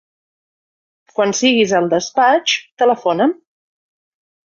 Quan 1.19 1.35
siguis 1.41 1.75
al 1.81 1.91
despatx, 1.93 2.59
telefona'm. 2.85 3.41